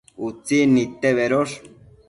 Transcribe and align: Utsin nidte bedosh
Utsin 0.27 0.73
nidte 0.77 1.13
bedosh 1.21 1.57